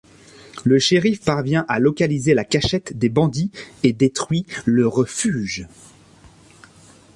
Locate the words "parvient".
1.23-1.63